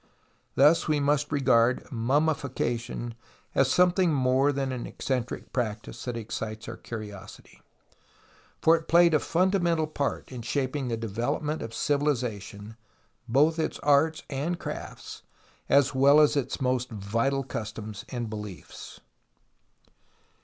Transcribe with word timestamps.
Thus 0.55 0.87
we 0.87 0.99
must 0.99 1.31
regard 1.31 1.83
mummification 1.91 3.13
as 3.53 3.69
something 3.71 4.11
more 4.11 4.51
than 4.51 4.71
an 4.71 4.87
eccentric 4.87 5.53
practice 5.53 6.05
that 6.05 6.17
excites 6.17 6.67
our 6.67 6.75
curiosity. 6.75 7.61
For 8.63 8.75
it 8.75 8.87
played 8.87 9.13
a 9.13 9.19
fundamental 9.19 9.85
part 9.85 10.31
in 10.31 10.41
shaping 10.41 10.87
the 10.87 10.97
development 10.97 11.61
of 11.61 11.71
civilization, 11.71 12.77
both 13.27 13.59
its 13.59 13.77
arts 13.83 14.23
and 14.27 14.57
crafts, 14.59 15.21
as 15.69 15.93
well 15.93 16.19
as 16.19 16.35
its 16.35 16.59
most 16.59 16.89
vital 16.89 17.43
customs 17.43 18.03
and 18.09 18.27
beliefs. 18.27 19.01